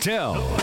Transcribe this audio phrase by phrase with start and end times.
[0.00, 0.59] Hotel.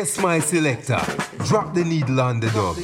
[0.00, 0.98] Yes, my selector.
[1.44, 2.78] Drop the needle on the dog.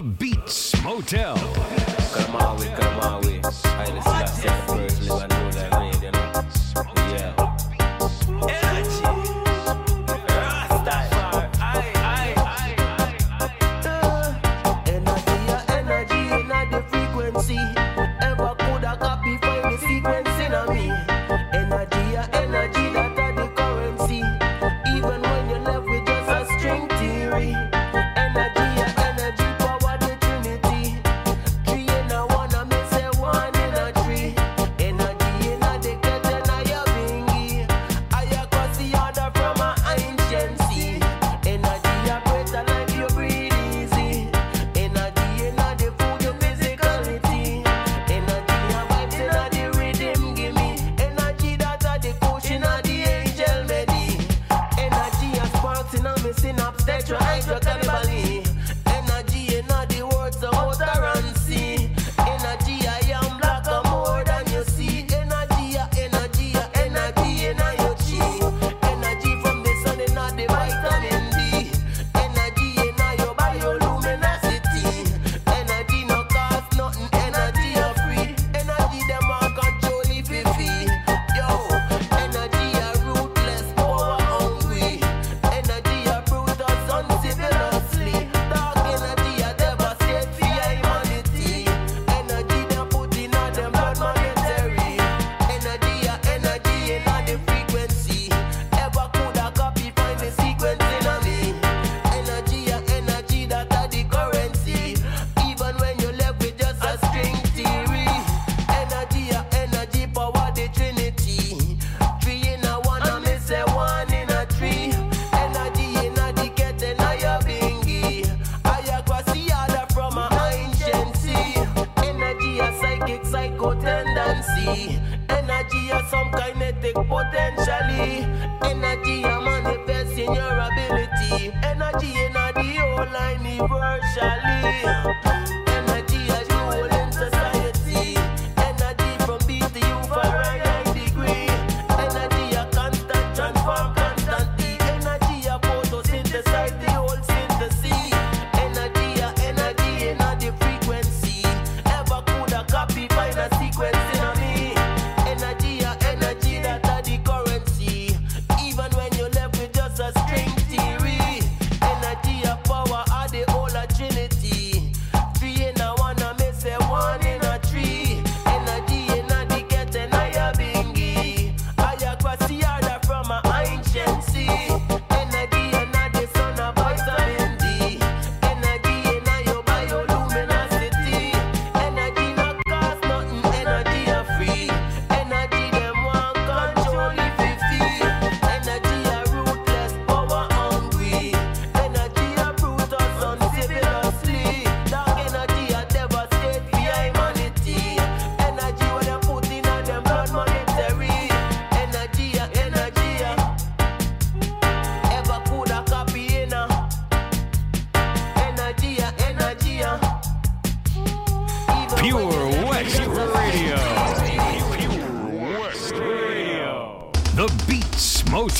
[0.00, 1.36] The Beats Motel.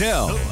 [0.00, 0.49] Patel.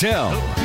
[0.00, 0.59] Tell.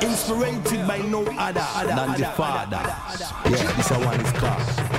[0.00, 2.80] Inspired by no other, other than the father.
[3.50, 4.89] Yeah, this one is called.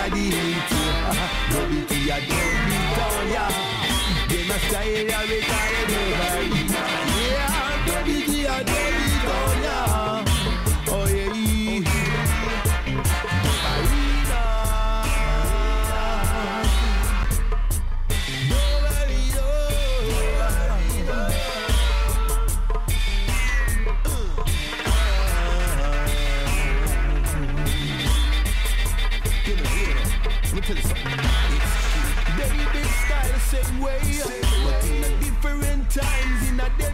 [0.00, 0.72] a the hate
[1.52, 3.52] No a don't be down, yeah
[4.28, 6.29] Them a style a retire never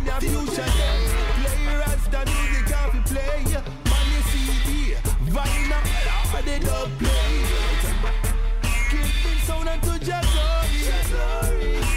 [0.06, 0.98] the future day.
[1.36, 3.42] Play Rasta music off the play.
[3.90, 4.94] Money CD,
[5.34, 5.82] vinyl,
[6.32, 7.32] but they don't play.
[8.90, 10.80] Keeping sound and to Jazzory.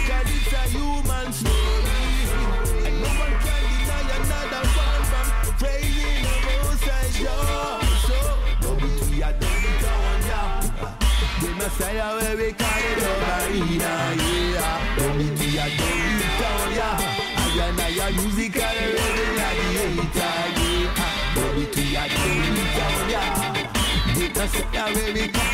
[0.08, 2.10] Cause it's a human story.
[2.86, 5.26] And no one can deny another one from
[5.60, 7.44] praying the most I show.
[8.06, 8.18] So,
[8.60, 10.50] don't be too young, don't be down now.
[11.40, 13.38] They must say, where we be carried over.
[13.54, 14.96] Yeah, yeah.
[14.98, 16.09] Don't be too young, don't be
[24.40, 25.49] That's it, that come.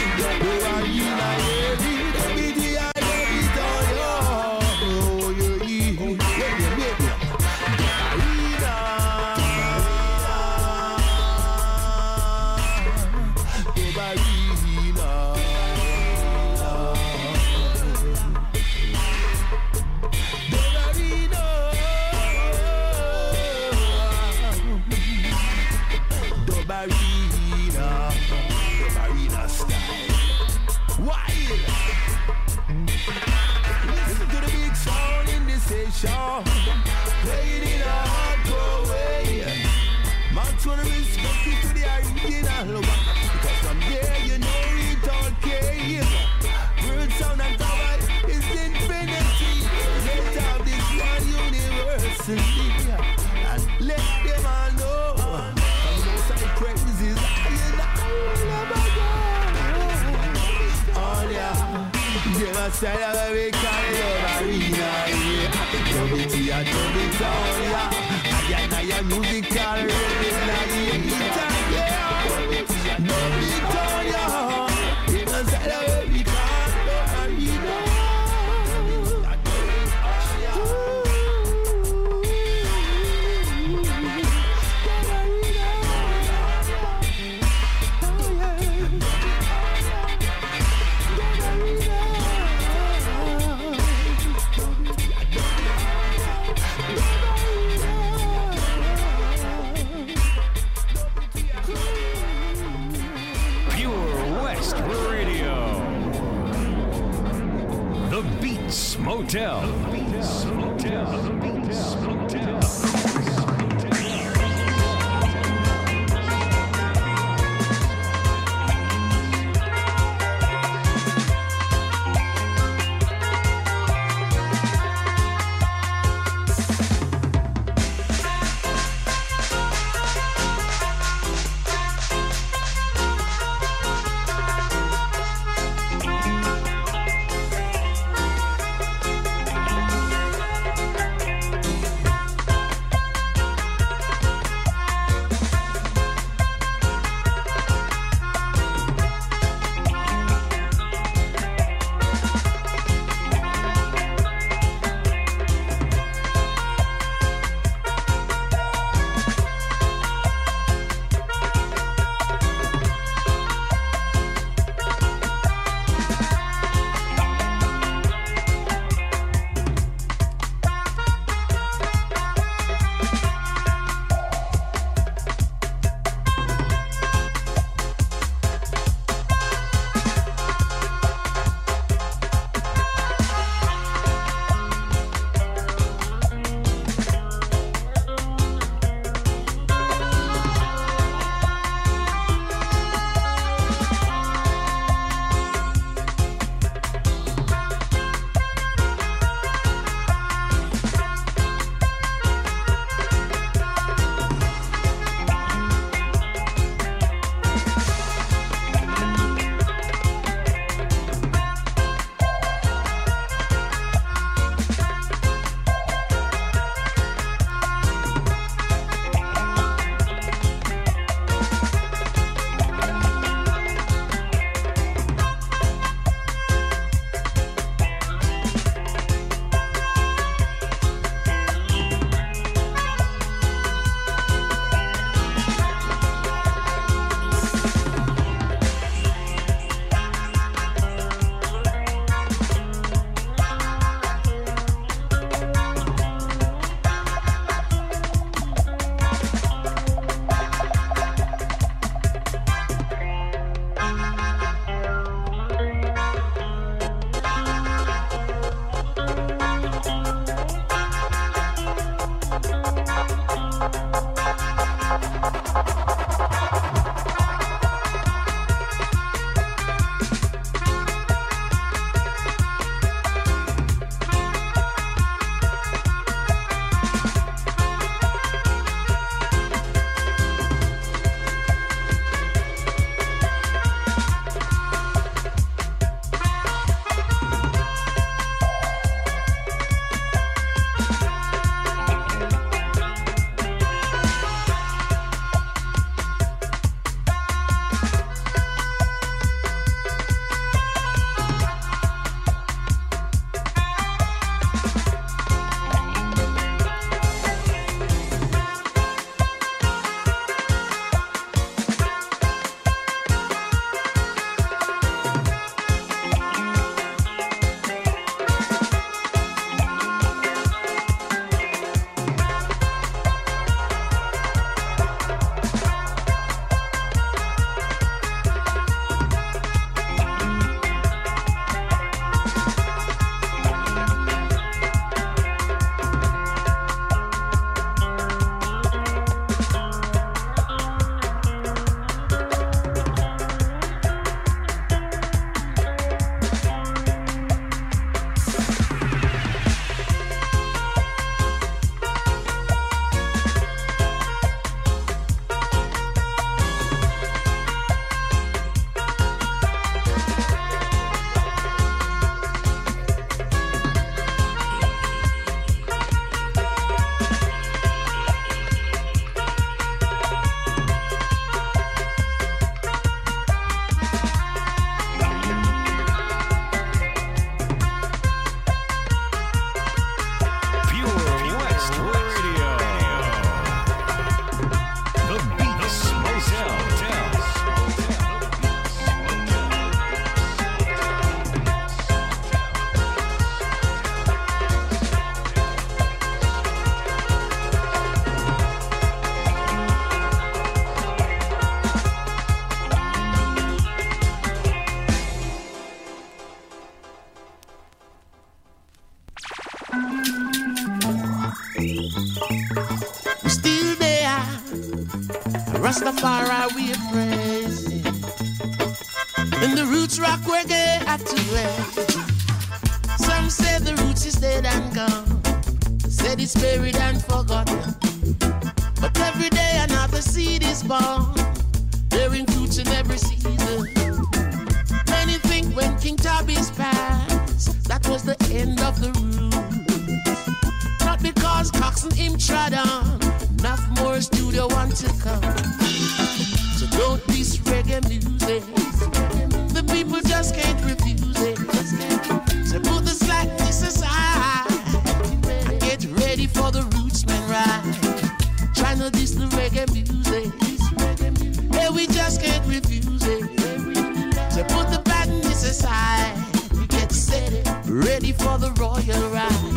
[467.77, 469.53] Ready for the royal ride.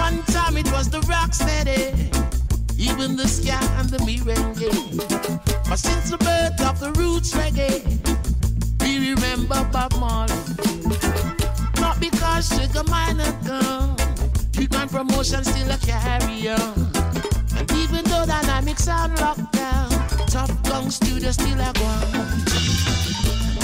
[0.00, 2.08] One time it was the rock steady,
[2.78, 4.70] even the ska and the merengue.
[5.68, 7.82] But since the birth of the roots reggae,
[8.80, 10.36] we remember Bob Marley.
[11.80, 13.96] Not because Sugar Minott gone,
[14.52, 16.92] Youth Promotion still a carry on.
[17.58, 19.90] And even though dynamics are locked down,
[20.28, 21.90] Tuff Gong Studio still a go.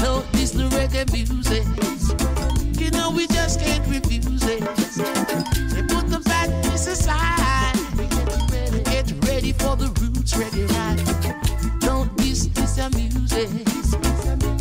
[0.02, 1.64] No, this the reggae music.
[2.82, 4.60] You know we just can't refuse it.
[5.72, 7.76] They put the badness aside.
[8.86, 10.98] Get ready for the roots reggae ride.
[11.80, 13.50] Don't diss this music.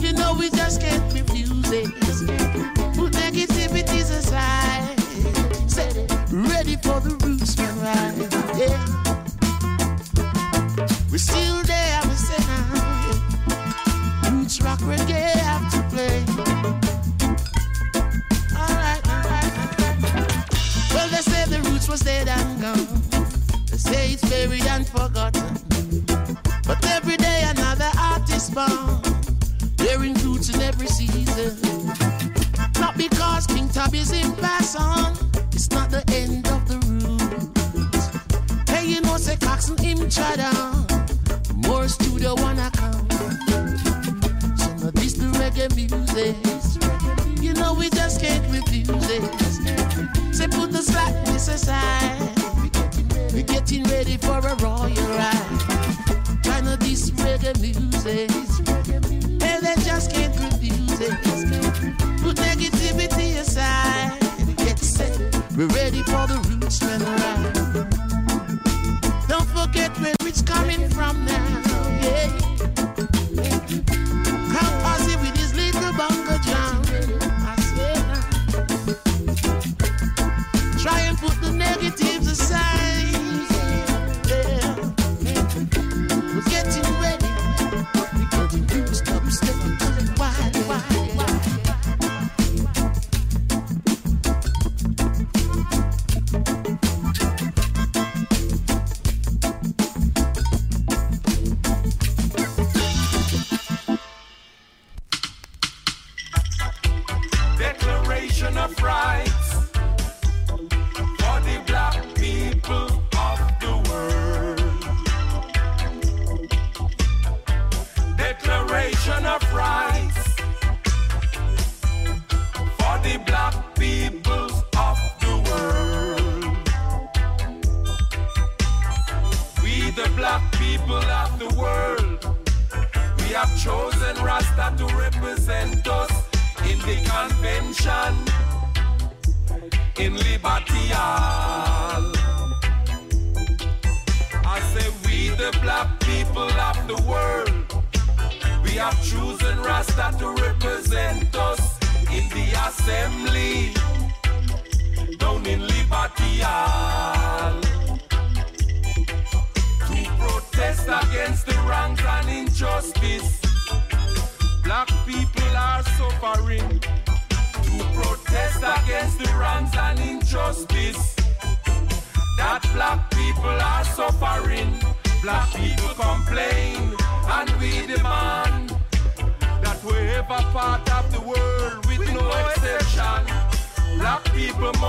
[0.03, 1.89] You know we just can't refuse it.
[2.95, 4.99] Put negativities aside.
[5.67, 5.89] Say,
[6.31, 8.17] ready for the roots man ride.
[8.55, 8.77] Yeah.
[11.11, 12.01] We're still there,
[21.91, 23.01] was dead and gone.
[23.69, 25.43] They say it's buried and forgotten.
[26.65, 29.01] But every day another artist born,
[29.75, 31.57] bearing fruits in every season.
[32.79, 35.17] Not because King Tubby's in pass on,
[35.51, 38.69] it's not the end of the route.
[38.69, 40.87] Hey, you know, say Coxsone him tried on,
[41.67, 43.09] more studio wanna come.
[44.57, 46.37] So now this the reggae music.
[47.43, 49.50] You know we just can't refuse it.
[50.41, 52.19] Say put the slackness aside.
[53.31, 55.59] We're getting ready for a royal ride.
[56.41, 58.31] Trying to this reggae music.
[59.39, 61.11] Hey, they just can't refuse it.
[62.23, 64.17] Put negativity aside.
[64.57, 65.15] Get set.
[65.55, 67.53] We're ready for the roots man ride.
[69.27, 71.61] Don't forget where it's coming from now.
[72.01, 72.51] Yeah.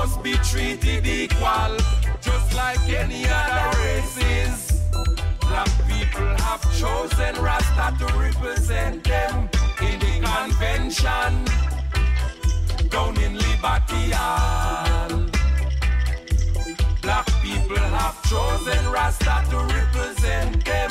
[0.03, 1.77] Must be treated equal,
[2.21, 4.83] just like any other races.
[5.43, 9.49] Black people have chosen Rasta to represent them
[9.81, 11.33] in the convention
[12.89, 15.11] down in Liberty Hall.
[17.03, 20.91] Black people have chosen Rasta to represent them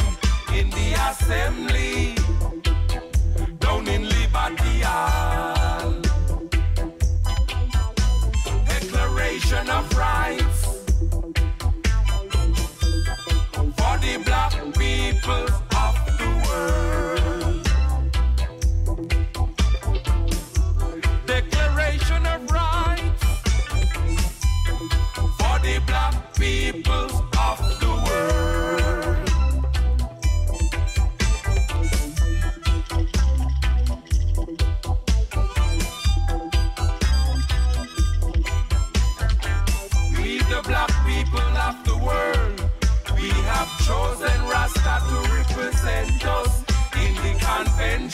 [0.54, 2.21] in the assembly
[9.64, 9.91] Declaration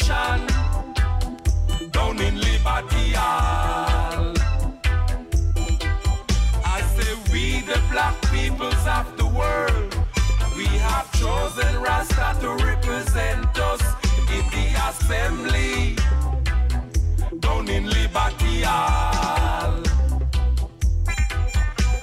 [0.08, 0.48] convention
[1.92, 4.34] down in Liberty Hall.
[6.66, 9.96] I say we the black peoples of the world.
[10.56, 13.82] We have chosen Rasta to represent us
[14.32, 15.96] in the assembly
[17.40, 19.82] down in Liberty Hall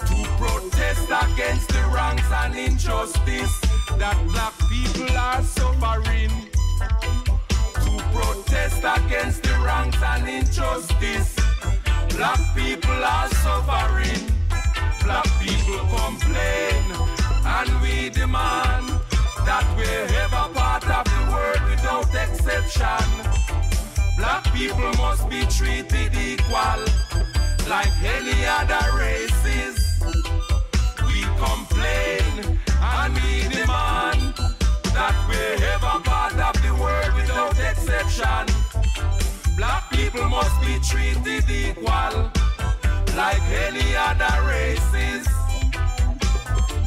[0.09, 3.61] to protest against the wrongs and injustice
[3.99, 6.54] that black people are suffering.
[8.35, 11.37] Protest against the wrongs and injustice
[12.16, 14.24] black people are suffering.
[15.05, 16.85] Black people complain
[17.47, 18.87] and we demand
[19.47, 23.07] that we're ever part of the world without exception.
[24.18, 26.80] Black people must be treated equal
[27.68, 29.76] like any other races.
[31.07, 34.35] We complain and we demand
[34.97, 36.14] that we're ever part
[38.15, 38.47] exception.
[39.57, 42.31] Black people must be treated equal
[43.17, 45.27] like any other races.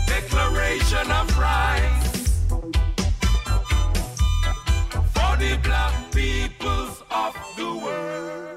[0.07, 2.43] Declaration of rights
[5.13, 8.56] for the black peoples of the world.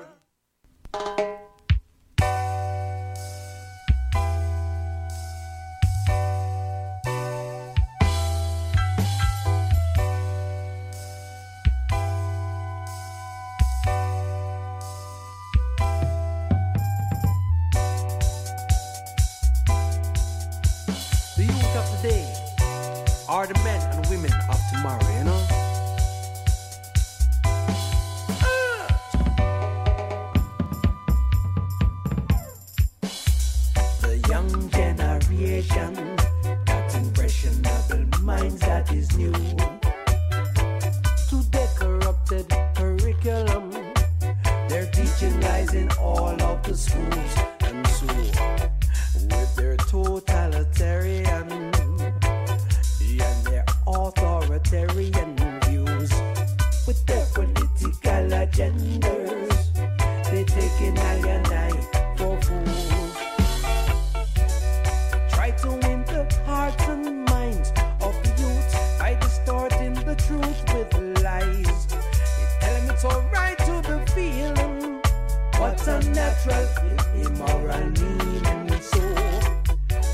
[76.17, 78.81] Is immoral meaning.
[78.81, 79.01] So,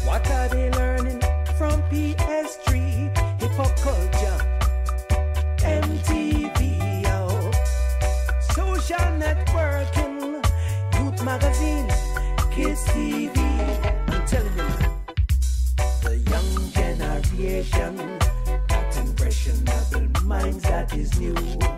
[0.05, 1.21] what are they learning
[1.57, 4.39] from PS3, hip hop culture,
[5.59, 7.51] MTV, oh,
[8.53, 10.45] social networking,
[10.99, 11.95] youth magazines,
[12.51, 13.39] kids TV?
[14.09, 14.87] I'm telling you.
[16.03, 18.19] the young generation
[18.69, 21.76] got impressionable minds that is new